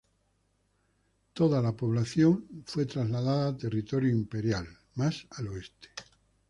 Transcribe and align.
Toda 1.33 1.61
la 1.61 1.73
población 1.77 2.63
fue 2.65 2.87
trasladada 2.87 3.49
a 3.49 3.55
territorio 3.57 4.09
imperial, 4.11 4.67
más 4.95 5.27
al 5.35 5.49
oeste. 5.49 5.89